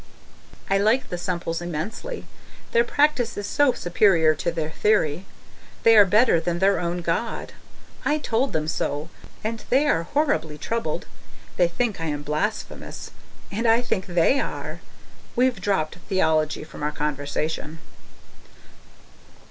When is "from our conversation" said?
16.63-17.77